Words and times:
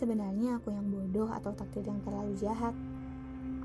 sebenarnya 0.00 0.56
aku 0.56 0.72
yang 0.72 0.88
bodoh 0.88 1.28
atau 1.28 1.52
takdir 1.52 1.84
yang 1.84 2.00
terlalu 2.00 2.32
jahat. 2.40 2.72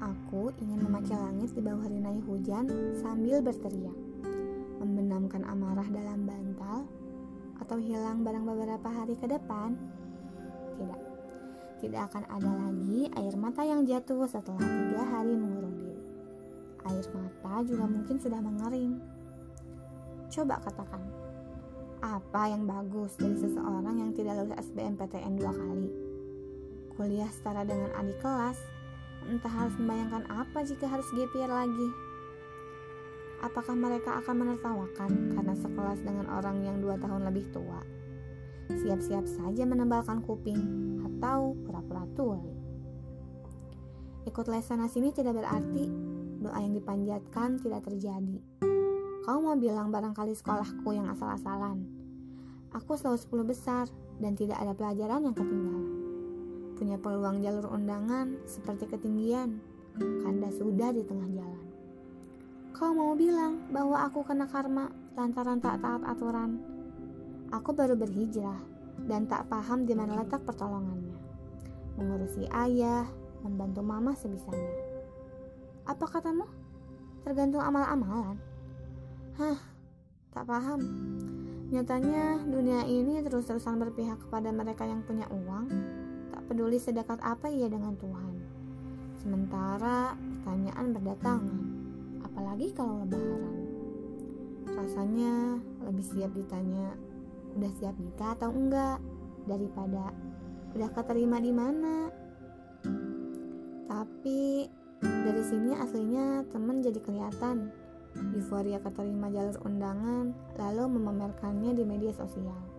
Aku 0.03 0.51
ingin 0.59 0.83
memaki 0.83 1.15
langit 1.15 1.55
di 1.55 1.63
bawah 1.63 1.87
rinai 1.87 2.19
hujan 2.27 2.67
sambil 2.99 3.39
berteriak. 3.39 3.95
Membenamkan 4.83 5.47
amarah 5.47 5.87
dalam 5.87 6.27
bantal 6.27 6.83
atau 7.63 7.79
hilang 7.79 8.27
barang 8.27 8.43
beberapa 8.43 8.89
hari 8.91 9.15
ke 9.15 9.31
depan. 9.31 9.79
Tidak, 10.75 10.99
tidak 11.79 12.11
akan 12.11 12.27
ada 12.27 12.51
lagi 12.67 13.07
air 13.15 13.35
mata 13.39 13.63
yang 13.63 13.87
jatuh 13.87 14.27
setelah 14.27 14.59
tiga 14.59 15.07
hari 15.07 15.39
mengurung 15.39 15.79
diri. 15.79 16.03
Air 16.83 17.07
mata 17.15 17.63
juga 17.63 17.87
mungkin 17.87 18.19
sudah 18.19 18.43
mengering. 18.43 18.99
Coba 20.27 20.59
katakan, 20.59 20.99
apa 22.03 22.51
yang 22.51 22.67
bagus 22.67 23.15
dari 23.15 23.39
seseorang 23.39 24.03
yang 24.03 24.11
tidak 24.11 24.35
lulus 24.43 24.59
SBMPTN 24.67 25.39
dua 25.39 25.55
kali? 25.55 26.14
Kuliah 26.95 27.27
setara 27.27 27.67
dengan 27.67 27.91
adik 27.99 28.23
kelas, 28.23 28.55
entah 29.27 29.51
harus 29.51 29.75
membayangkan 29.75 30.23
apa 30.31 30.63
jika 30.63 30.87
harus 30.87 31.07
GPR 31.11 31.51
lagi. 31.51 31.89
Apakah 33.43 33.75
mereka 33.75 34.23
akan 34.23 34.35
menertawakan 34.41 35.35
karena 35.35 35.53
sekelas 35.59 35.99
dengan 36.01 36.31
orang 36.31 36.63
yang 36.63 36.79
dua 36.79 36.95
tahun 36.95 37.27
lebih 37.27 37.51
tua? 37.51 37.83
Siap-siap 38.71 39.27
saja 39.27 39.67
menebalkan 39.67 40.23
kuping 40.23 40.57
atau 41.03 41.53
pura-pura 41.67 42.07
tuli. 42.15 42.55
Ikut 44.25 44.45
les 44.49 44.65
sana 44.65 44.89
sini 44.89 45.13
tidak 45.13 45.37
berarti 45.37 45.85
doa 46.41 46.57
yang 46.57 46.73
dipanjatkan 46.73 47.61
tidak 47.61 47.85
terjadi. 47.85 48.41
Kau 49.25 49.41
mau 49.41 49.53
bilang 49.57 49.93
barangkali 49.93 50.33
sekolahku 50.33 50.89
yang 50.95 51.11
asal-asalan. 51.13 51.85
Aku 52.73 52.97
selalu 52.97 53.45
10 53.45 53.51
besar 53.51 53.85
dan 54.17 54.33
tidak 54.33 54.57
ada 54.57 54.73
pelajaran 54.73 55.29
yang 55.29 55.35
ketinggalan. 55.37 55.94
Punya 56.75 56.99
peluang 56.99 57.39
jalur 57.39 57.71
undangan 57.71 58.35
seperti 58.43 58.91
ketinggian. 58.91 59.63
Kanda 59.95 60.51
sudah 60.51 60.91
di 60.91 61.07
tengah 61.07 61.29
jalan. 61.31 61.65
Kau 62.75 62.91
mau 62.91 63.15
bilang 63.15 63.71
bahwa 63.71 64.03
aku 64.03 64.27
kena 64.27 64.43
karma 64.51 64.91
lantaran 65.15 65.63
tak 65.63 65.79
taat 65.79 66.03
aturan. 66.03 66.59
Aku 67.55 67.71
baru 67.71 67.95
berhijrah 67.95 68.59
dan 69.07 69.23
tak 69.31 69.47
paham 69.47 69.87
di 69.87 69.95
mana 69.95 70.19
letak 70.19 70.43
pertolongannya. 70.43 71.15
Mengurusi 71.95 72.43
ayah, 72.51 73.07
membantu 73.47 73.79
mama 73.79 74.11
sebisanya. 74.11 74.75
Apa 75.87 76.03
katamu? 76.03 76.43
Tergantung 77.23 77.63
amal-amalan. 77.63 78.35
Hah, 79.39 79.59
tak 80.35 80.43
paham. 80.43 80.83
Nyatanya 81.71 82.43
dunia 82.43 82.83
ini 82.83 83.23
terus-terusan 83.23 83.79
berpihak 83.79 84.19
kepada 84.27 84.51
mereka 84.51 84.83
yang 84.83 84.99
punya 85.07 85.25
uang, 85.31 85.65
peduli 86.45 86.77
sedekat 86.77 87.19
apa 87.21 87.49
ia 87.49 87.65
dengan 87.69 87.97
Tuhan. 87.97 88.33
Sementara 89.21 90.13
pertanyaan 90.13 90.87
berdatangan, 90.93 91.63
apalagi 92.21 92.67
kalau 92.77 93.01
lebaran. 93.01 93.55
Rasanya 94.75 95.57
lebih 95.85 96.05
siap 96.05 96.31
ditanya, 96.37 96.93
udah 97.57 97.71
siap 97.81 97.95
nikah 97.97 98.37
atau 98.37 98.53
enggak, 98.53 99.01
daripada 99.49 100.13
udah 100.75 100.89
keterima 100.91 101.37
di 101.39 101.51
mana. 101.53 102.09
Tapi 103.85 104.67
dari 105.01 105.43
sini 105.45 105.71
aslinya 105.73 106.45
temen 106.49 106.81
jadi 106.81 106.99
kelihatan 107.01 107.71
euforia 108.35 108.79
keterima 108.79 109.27
jalur 109.27 109.57
undangan 109.67 110.31
lalu 110.55 110.83
memamerkannya 110.99 111.71
di 111.73 111.83
media 111.85 112.13
sosial. 112.13 112.74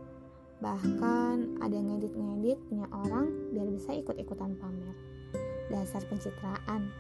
Bahkan 0.67 1.63
ada 1.63 1.79
ngedit-ngedit 1.79 2.59
punya 2.67 2.91
orang 2.91 3.31
biar 3.55 3.71
bisa 3.71 3.95
ikut-ikutan 3.95 4.59
pamer. 4.59 4.97
Dasar 5.71 6.03
pencitraan. 6.11 6.91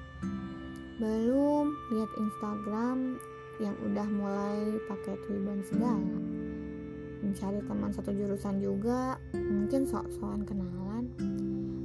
Belum 1.02 1.74
lihat 1.90 2.10
Instagram 2.14 3.18
yang 3.58 3.74
udah 3.82 4.06
mulai 4.06 4.78
pakai 4.86 5.18
twibbon 5.26 5.66
segala. 5.66 6.14
Mencari 7.26 7.58
teman 7.66 7.90
satu 7.90 8.14
jurusan 8.14 8.62
juga, 8.62 9.18
mungkin 9.34 9.82
sok-sokan 9.82 10.46
kenalan. 10.46 11.10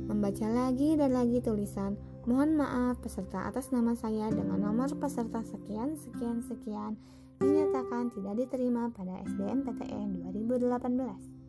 Membaca 0.06 0.46
lagi 0.54 0.94
dan 1.02 1.18
lagi 1.18 1.42
tulisan 1.42 1.98
Mohon 2.22 2.62
maaf, 2.62 3.02
peserta 3.02 3.50
atas 3.50 3.74
nama 3.74 3.98
saya 3.98 4.30
dengan 4.30 4.62
nomor 4.62 4.94
peserta 5.02 5.42
sekian 5.42 5.98
sekian 5.98 6.46
sekian 6.46 6.94
dinyatakan 7.42 8.14
tidak 8.14 8.46
diterima 8.46 8.94
pada 8.94 9.26
SBMPTN 9.26 10.30
2018. 10.30 11.41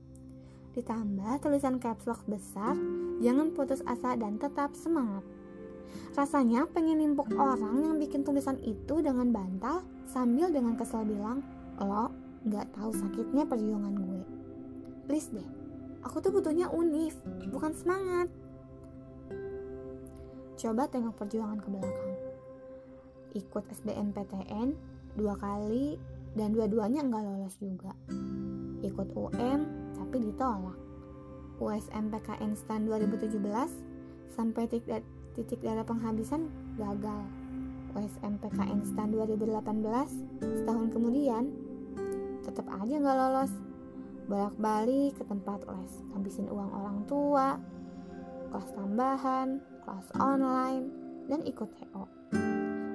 Ditambah 0.72 1.44
tulisan 1.44 1.76
caps 1.76 2.08
lock 2.08 2.24
besar, 2.24 2.72
jangan 3.20 3.52
putus 3.52 3.84
asa 3.84 4.16
dan 4.16 4.40
tetap 4.40 4.72
semangat. 4.72 5.20
Rasanya 6.16 6.64
pengen 6.72 7.04
nimpuk 7.04 7.28
orang 7.36 7.84
yang 7.84 7.94
bikin 8.00 8.24
tulisan 8.24 8.56
itu 8.64 9.04
dengan 9.04 9.28
bantal 9.28 9.84
sambil 10.08 10.48
dengan 10.48 10.72
kesel 10.80 11.04
bilang, 11.04 11.44
lo 11.76 12.08
gak 12.48 12.72
tahu 12.72 12.88
sakitnya 12.96 13.44
perjuangan 13.44 13.94
gue. 14.00 14.24
Please 15.04 15.28
deh, 15.28 15.44
aku 16.00 16.24
tuh 16.24 16.32
butuhnya 16.32 16.72
unif, 16.72 17.20
bukan 17.52 17.76
semangat. 17.76 18.32
Coba 20.56 20.88
tengok 20.88 21.20
perjuangan 21.20 21.60
ke 21.60 21.68
belakang. 21.68 22.16
Ikut 23.36 23.64
SBMPTN 23.76 24.68
dua 25.20 25.36
kali 25.36 26.00
dan 26.32 26.56
dua-duanya 26.56 27.04
enggak 27.04 27.24
lolos 27.28 27.56
juga. 27.60 27.92
Ikut 28.80 29.08
UM 29.12 29.81
tapi 30.02 30.18
ditolak. 30.18 30.76
USMPKN 31.62 32.58
STAN 32.58 32.90
2017 32.90 33.38
sampai 34.34 34.66
titik, 34.66 35.06
titik 35.38 35.62
darah 35.62 35.86
penghabisan 35.86 36.50
gagal. 36.74 37.22
USMPKN 37.94 38.82
STAN 38.82 39.14
2018 39.14 39.62
setahun 40.42 40.88
kemudian 40.90 41.54
tetap 42.42 42.66
aja 42.66 42.94
nggak 42.98 43.18
lolos. 43.18 43.52
Bolak-balik 44.26 45.18
ke 45.18 45.24
tempat 45.26 45.66
les, 45.66 45.92
habisin 46.14 46.46
uang 46.46 46.70
orang 46.70 46.98
tua, 47.10 47.58
kelas 48.54 48.70
tambahan, 48.74 49.58
kelas 49.82 50.08
online, 50.18 50.86
dan 51.26 51.42
ikut 51.42 51.68
TO. 51.74 52.04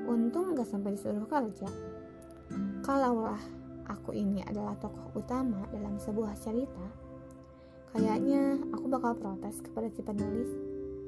Untung 0.07 0.55
gak 0.55 0.71
sampai 0.71 0.95
disuruh 0.95 1.27
kerja. 1.27 1.67
Kalaulah 2.79 3.56
aku 3.87 4.11
ini 4.13 4.43
adalah 4.43 4.75
tokoh 4.77 5.15
utama 5.15 5.63
dalam 5.71 5.95
sebuah 5.97 6.35
cerita, 6.39 6.87
kayaknya 7.95 8.59
aku 8.75 8.85
bakal 8.91 9.15
protes 9.15 9.63
kepada 9.63 9.87
si 9.91 10.03
penulis. 10.03 10.51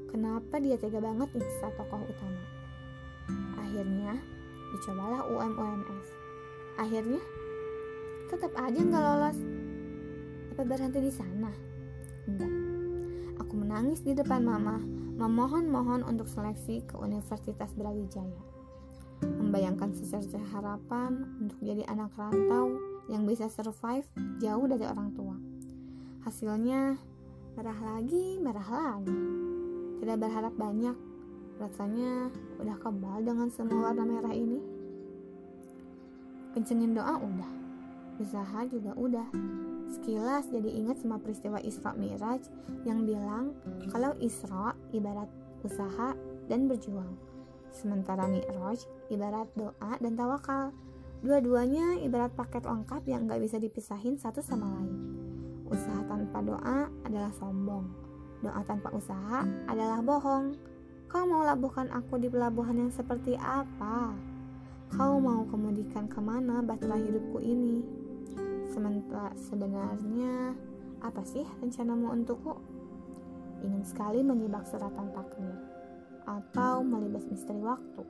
Kenapa 0.09 0.57
dia 0.57 0.73
tega 0.79 0.97
banget 0.97 1.29
nyiksa 1.37 1.69
tokoh 1.77 2.01
utama? 2.01 2.43
Akhirnya, 3.61 4.17
dicobalah 4.73 5.21
UM-UMS. 5.29 6.07
Akhirnya, 6.81 7.21
tetap 8.33 8.51
aja 8.57 8.79
nggak 8.79 9.03
lolos. 9.05 9.39
Apa 10.55 10.61
berhenti 10.65 10.99
di 11.03 11.13
sana? 11.13 11.51
Enggak. 12.25 12.53
Aku 13.45 13.53
menangis 13.53 14.01
di 14.01 14.17
depan 14.17 14.41
mama 14.41 14.81
memohon-mohon 15.19 16.07
untuk 16.07 16.31
seleksi 16.31 16.81
ke 16.87 16.95
Universitas 16.95 17.69
Brawijaya. 17.75 18.58
Membayangkan 19.21 19.95
secerca 19.95 20.39
harapan 20.55 21.25
untuk 21.41 21.59
jadi 21.59 21.83
anak 21.89 22.13
rantau 22.15 22.79
yang 23.09 23.25
bisa 23.25 23.49
survive 23.51 24.05
jauh 24.39 24.65
dari 24.69 24.85
orang 24.85 25.09
tua. 25.15 25.35
Hasilnya 26.23 26.95
merah 27.57 27.79
lagi, 27.79 28.37
merah 28.39 28.67
lagi. 28.67 29.19
Tidak 29.99 30.17
berharap 30.19 30.53
banyak, 30.55 30.95
rasanya 31.59 32.31
udah 32.61 32.77
kebal 32.79 33.19
dengan 33.25 33.47
semua 33.51 33.91
warna 33.91 34.05
merah 34.07 34.31
ini. 34.31 34.61
Kencengin 36.55 36.95
doa 36.95 37.19
udah, 37.19 37.51
usaha 38.17 38.59
juga 38.67 38.95
udah, 38.95 39.27
Sekilas 39.89 40.45
jadi 40.53 40.69
ingat 40.69 41.01
sama 41.01 41.17
peristiwa 41.17 41.57
Isra 41.65 41.97
Miraj 41.97 42.45
yang 42.85 43.09
bilang 43.09 43.57
kalau 43.89 44.13
Isra 44.21 44.77
ibarat 44.93 45.25
usaha 45.65 46.13
dan 46.45 46.69
berjuang. 46.69 47.17
Sementara 47.69 48.25
Mi'raj 48.25 48.85
ibarat 49.13 49.49
doa 49.53 49.91
dan 50.01 50.13
tawakal. 50.17 50.73
Dua-duanya 51.19 51.99
ibarat 52.01 52.31
paket 52.33 52.63
lengkap 52.63 53.03
yang 53.05 53.27
gak 53.27 53.43
bisa 53.43 53.59
dipisahin 53.59 54.15
satu 54.15 54.39
sama 54.39 54.71
lain. 54.79 54.97
Usaha 55.69 56.01
tanpa 56.09 56.41
doa 56.41 56.89
adalah 57.05 57.29
sombong. 57.37 57.85
Doa 58.41 58.61
tanpa 58.63 58.89
usaha 58.95 59.45
adalah 59.67 59.99
bohong. 60.01 60.55
Kau 61.09 61.25
mau 61.25 61.43
labuhkan 61.43 61.89
aku 61.91 62.21
di 62.21 62.29
pelabuhan 62.29 62.87
yang 62.87 62.91
seperti 62.93 63.35
apa? 63.35 64.13
Kau 64.95 65.21
mau 65.21 65.45
kemudikan 65.45 66.09
ke 66.09 66.17
mana 66.17 66.65
bahtera 66.65 66.97
hidupku 66.97 67.37
ini? 67.43 67.85
Sementara 68.69 69.33
sebenarnya 69.37 70.53
apa 71.03 71.21
sih 71.25 71.45
rencanamu 71.61 72.15
untukku? 72.15 72.57
Ingin 73.59 73.83
sekali 73.83 74.23
menyibak 74.23 74.63
suratan 74.65 75.11
takdir 75.11 75.68
atau 76.29 76.85
melibas 76.85 77.25
misteri 77.25 77.57
waktu. 77.65 78.05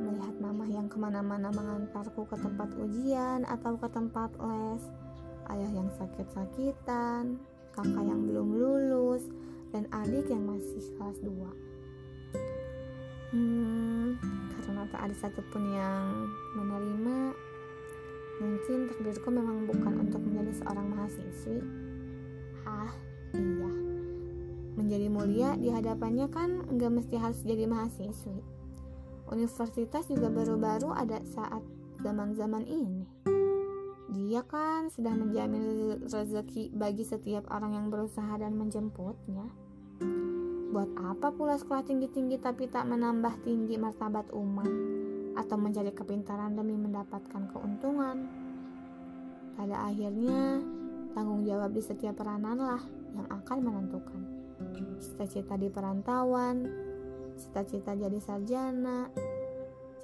Melihat 0.00 0.40
mama 0.40 0.64
yang 0.64 0.88
ke 0.88 0.96
mana-mana 0.96 1.52
mengantarku 1.52 2.24
ke 2.24 2.36
tempat 2.40 2.72
ujian 2.80 3.44
atau 3.44 3.76
ke 3.76 3.88
tempat 3.92 4.32
les, 4.40 4.82
ayah 5.52 5.70
yang 5.76 5.92
sakit-sakitan, 6.00 7.36
kakak 7.76 8.04
yang 8.04 8.24
belum 8.24 8.48
lulus, 8.56 9.28
dan 9.76 9.84
adik 9.92 10.24
yang 10.32 10.48
masih 10.48 10.80
kelas 10.96 11.20
2. 11.20 11.30
Hmm, 13.30 14.18
karena 14.58 14.82
tak 14.90 15.06
ada 15.06 15.14
satupun 15.14 15.62
yang 15.70 16.26
menerima, 16.58 17.30
mungkin 18.42 18.90
takdirku 18.90 19.28
memang 19.30 19.68
bukan 19.68 20.08
untuk 20.08 20.18
menjadi 20.24 20.64
seorang 20.64 20.86
mahasiswi. 20.90 21.89
Mulia 25.20 25.52
di 25.52 25.68
hadapannya 25.68 26.32
kan 26.32 26.64
nggak 26.64 26.92
mesti 26.96 27.20
harus 27.20 27.44
jadi 27.44 27.68
mahasiswi. 27.68 28.40
Universitas 29.28 30.08
juga 30.08 30.32
baru-baru 30.32 30.96
ada 30.96 31.20
saat 31.28 31.60
zaman-zaman 32.00 32.64
ini. 32.64 33.04
Dia 34.10 34.40
kan 34.48 34.88
sudah 34.88 35.12
menjamin 35.12 36.00
rezeki 36.08 36.72
bagi 36.72 37.04
setiap 37.04 37.52
orang 37.52 37.76
yang 37.76 37.86
berusaha 37.92 38.32
dan 38.40 38.56
menjemputnya. 38.56 39.44
Buat 40.72 40.88
apa 40.96 41.28
pula 41.36 41.60
sekolah 41.60 41.84
tinggi-tinggi 41.84 42.40
tapi 42.40 42.72
tak 42.72 42.88
menambah 42.88 43.44
tinggi 43.44 43.76
martabat 43.76 44.32
umat 44.32 44.72
atau 45.36 45.56
mencari 45.60 45.92
kepintaran 45.92 46.56
demi 46.56 46.80
mendapatkan 46.80 47.44
keuntungan? 47.52 48.24
Pada 49.52 49.84
akhirnya, 49.84 50.64
tanggung 51.12 51.44
jawab 51.44 51.76
di 51.76 51.84
setiap 51.84 52.16
peranan 52.16 52.56
lah 52.56 52.82
yang 53.12 53.28
akan 53.28 53.58
menentukan. 53.60 54.39
Cita-cita 55.00 55.56
di 55.56 55.68
perantauan, 55.72 56.68
cita-cita 57.40 57.96
jadi 57.96 58.18
sarjana, 58.20 59.08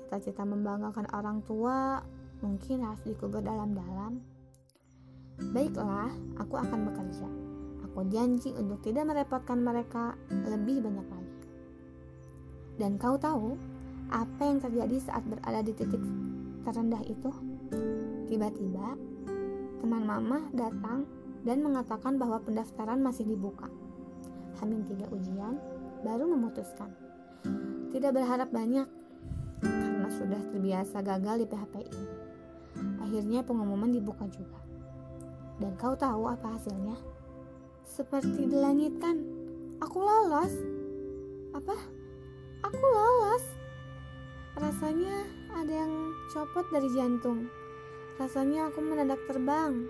cita-cita 0.01 0.43
membanggakan 0.49 1.07
orang 1.13 1.45
tua, 1.45 2.01
mungkin 2.41 2.85
harus 2.85 3.03
dikubur 3.05 3.45
dalam-dalam. 3.45 4.21
Baiklah, 5.53 6.09
aku 6.41 6.57
akan 6.57 6.89
bekerja 6.89 7.29
Aku 7.97 8.13
janji 8.13 8.53
untuk 8.53 8.85
tidak 8.85 9.09
merepotkan 9.09 9.65
mereka 9.65 10.21
lebih 10.29 10.85
banyak 10.85 11.09
lagi. 11.09 11.37
Dan 12.77 13.01
kau 13.01 13.17
tahu 13.17 13.57
apa 14.13 14.43
yang 14.45 14.61
terjadi 14.61 15.01
saat 15.01 15.25
berada 15.25 15.65
di 15.65 15.73
titik 15.73 16.05
terendah 16.61 17.01
itu? 17.09 17.33
Tiba-tiba, 18.29 19.01
teman 19.81 20.05
mama 20.05 20.45
datang 20.53 21.09
dan 21.49 21.65
mengatakan 21.65 22.21
bahwa 22.21 22.37
pendaftaran 22.45 23.01
masih 23.01 23.25
dibuka. 23.25 23.65
Hamin 24.61 24.87
tiga 24.89 25.07
ujian, 25.13 25.61
baru 26.05 26.29
memutuskan. 26.31 26.91
Tidak 27.93 28.11
berharap 28.13 28.49
banyak, 28.53 28.89
karena 29.63 30.09
sudah 30.13 30.41
terbiasa 30.53 31.01
gagal 31.05 31.45
di 31.45 31.47
PHPI. 31.49 32.03
Akhirnya 33.05 33.41
pengumuman 33.47 33.93
dibuka 33.93 34.27
juga. 34.29 34.61
Dan 35.57 35.73
kau 35.81 35.97
tahu 35.97 36.29
apa 36.29 36.61
hasilnya? 36.61 37.17
seperti 37.87 38.51
di 38.51 38.57
langit 38.59 38.99
kan 38.99 39.15
aku 39.79 40.03
lolos 40.03 40.53
apa 41.55 41.73
aku 42.67 42.83
lolos 42.83 43.45
rasanya 44.59 45.23
ada 45.55 45.87
yang 45.87 45.93
copot 46.35 46.67
dari 46.75 46.91
jantung 46.93 47.47
rasanya 48.19 48.69
aku 48.69 48.83
mendadak 48.83 49.23
terbang 49.31 49.87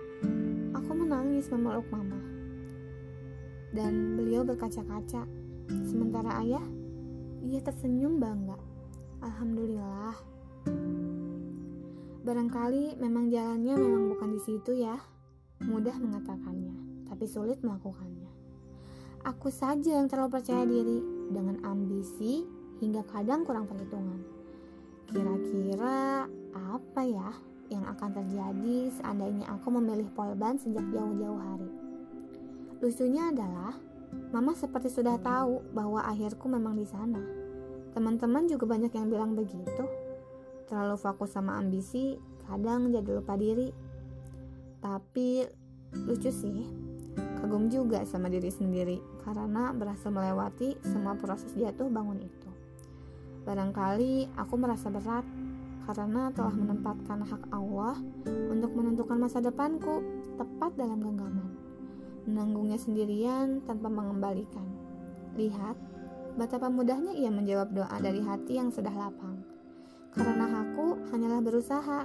aku 0.77 0.91
menangis 0.93 1.49
memeluk 1.49 1.83
mama 1.89 2.21
dan 3.75 4.15
beliau 4.15 4.47
berkaca-kaca 4.47 5.27
sementara 5.87 6.39
ayah 6.43 6.63
ia 7.43 7.59
tersenyum 7.63 8.19
bangga 8.19 8.55
alhamdulillah 9.23 10.15
barangkali 12.23 12.99
memang 12.99 13.31
jalannya 13.31 13.73
memang 13.75 14.03
bukan 14.15 14.29
di 14.35 14.41
situ 14.43 14.71
ya 14.77 14.99
mudah 15.63 15.95
mengatakannya 15.97 16.87
tapi 17.07 17.25
sulit 17.25 17.57
melakukannya. 17.63 18.29
Aku 19.25 19.49
saja 19.49 19.97
yang 19.97 20.07
terlalu 20.07 20.39
percaya 20.39 20.63
diri 20.67 21.01
dengan 21.33 21.59
ambisi 21.65 22.45
hingga 22.77 23.01
kadang 23.09 23.41
kurang 23.41 23.65
perhitungan. 23.65 24.21
Kira-kira 25.07 26.27
apa 26.53 27.01
ya 27.01 27.31
yang 27.67 27.83
akan 27.89 28.09
terjadi 28.15 28.91
seandainya 29.01 29.49
aku 29.49 29.67
memilih 29.73 30.07
polban 30.13 30.55
sejak 30.59 30.83
jauh-jauh 30.93 31.41
hari? 31.41 31.86
Lucunya 32.77 33.33
adalah, 33.33 33.73
Mama 34.31 34.55
seperti 34.55 34.87
sudah 34.91 35.19
tahu 35.19 35.63
bahwa 35.75 36.03
akhirku 36.03 36.47
memang 36.47 36.75
di 36.75 36.87
sana. 36.87 37.19
Teman-teman 37.91 38.47
juga 38.47 38.67
banyak 38.67 38.91
yang 38.91 39.07
bilang 39.11 39.35
begitu. 39.35 39.83
Terlalu 40.67 40.95
fokus 40.99 41.35
sama 41.35 41.59
ambisi, 41.59 42.15
kadang 42.47 42.91
jadi 42.91 43.19
lupa 43.19 43.35
diri. 43.39 43.71
Tapi 44.83 45.47
lucu 46.07 46.31
sih, 46.31 46.59
Kagum 47.37 47.69
juga 47.69 48.01
sama 48.05 48.29
diri 48.29 48.49
sendiri 48.49 48.97
karena 49.25 49.73
berhasil 49.73 50.09
melewati 50.09 50.77
semua 50.85 51.17
proses 51.17 51.49
jatuh 51.57 51.89
bangun 51.89 52.21
itu. 52.21 52.49
Barangkali 53.45 54.33
aku 54.37 54.53
merasa 54.57 54.89
berat 54.89 55.25
karena 55.87 56.29
telah 56.35 56.53
menempatkan 56.53 57.23
hak 57.23 57.43
Allah 57.49 57.95
untuk 58.51 58.75
menentukan 58.75 59.17
masa 59.17 59.39
depanku 59.39 60.03
tepat 60.37 60.75
dalam 60.77 60.99
genggaman. 60.99 61.56
Menanggungnya 62.27 62.75
sendirian 62.75 63.63
tanpa 63.63 63.87
mengembalikan. 63.87 64.67
Lihat, 65.39 65.79
betapa 66.35 66.67
mudahnya 66.67 67.15
ia 67.15 67.31
menjawab 67.31 67.71
doa 67.71 67.97
dari 68.03 68.19
hati 68.19 68.59
yang 68.59 68.69
sudah 68.69 68.91
lapang. 68.91 69.41
Karena 70.11 70.67
aku 70.67 70.99
hanyalah 71.15 71.39
berusaha. 71.39 72.03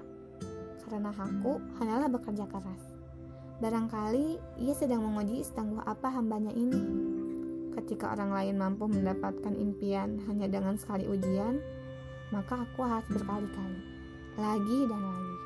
Karena 0.86 1.10
aku 1.10 1.58
hanyalah 1.82 2.06
bekerja 2.06 2.46
keras. 2.46 2.82
Barangkali 3.58 4.38
ia 4.62 4.74
sedang 4.78 5.02
menguji 5.02 5.42
setangguh 5.42 5.82
apa 5.82 6.10
hambanya 6.14 6.54
ini. 6.54 6.82
Ketika 7.72 8.12
orang 8.12 8.30
lain 8.30 8.60
mampu 8.60 8.84
mendapatkan 8.86 9.54
impian 9.56 10.22
hanya 10.28 10.46
dengan 10.46 10.76
sekali 10.76 11.08
ujian, 11.08 11.62
maka 12.34 12.64
aku 12.64 12.84
harus 12.84 13.08
berkali-kali, 13.08 13.80
lagi 14.36 14.78
dan 14.88 15.00
lagi. 15.00 15.36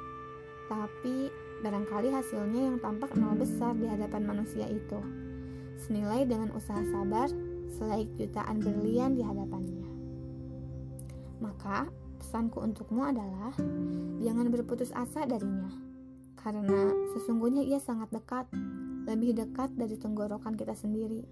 Tapi 0.66 1.16
barangkali 1.64 2.12
hasilnya 2.12 2.72
yang 2.72 2.76
tampak 2.80 3.16
nol 3.16 3.36
besar 3.38 3.72
di 3.76 3.88
hadapan 3.88 4.26
manusia 4.26 4.68
itu, 4.68 5.00
senilai 5.86 6.28
dengan 6.28 6.52
usaha 6.52 6.80
sabar 6.92 7.28
selaik 7.76 8.08
jutaan 8.16 8.60
berlian 8.60 9.16
di 9.16 9.22
hadapannya. 9.24 9.88
Maka 11.40 11.88
pesanku 12.16 12.64
untukmu 12.64 13.04
adalah 13.04 13.52
jangan 14.24 14.48
berputus 14.48 14.92
asa 14.96 15.28
darinya 15.28 15.86
karena 16.46 16.94
sesungguhnya 17.16 17.66
ia 17.66 17.82
sangat 17.82 18.06
dekat, 18.14 18.46
lebih 19.10 19.34
dekat 19.34 19.74
dari 19.74 19.98
tenggorokan 19.98 20.54
kita 20.54 20.78
sendiri, 20.78 21.26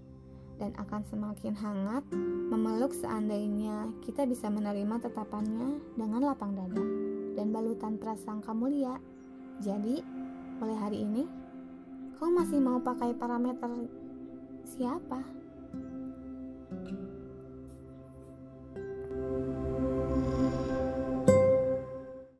dan 0.59 0.75
akan 0.75 1.07
semakin 1.07 1.55
hangat 1.55 2.03
memeluk 2.51 2.91
seandainya 2.91 3.91
kita 4.03 4.27
bisa 4.27 4.51
menerima 4.51 4.99
tetapannya 5.03 5.79
dengan 5.95 6.19
lapang 6.19 6.55
dada 6.55 6.83
dan 7.35 7.51
balutan 7.51 7.95
prasangka 7.95 8.51
mulia. 8.51 8.99
Jadi, 9.63 10.03
mulai 10.55 10.77
hari 10.79 11.03
ini, 11.03 11.27
kau 12.15 12.31
masih 12.31 12.63
mau 12.63 12.79
pakai 12.79 13.11
parameter 13.11 13.67
siapa? 14.63 15.34